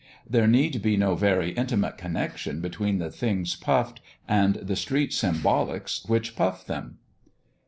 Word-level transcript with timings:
There 0.27 0.47
need 0.47 0.81
be 0.81 0.97
no 0.97 1.13
very 1.13 1.51
intimate 1.51 1.95
connexion 1.95 2.59
between 2.59 2.97
the 2.97 3.11
things 3.11 3.53
puffed 3.55 4.01
and 4.27 4.55
the 4.55 4.75
street 4.75 5.11
symbolics 5.11 6.09
which 6.09 6.35
puff 6.35 6.65
them. 6.65 6.97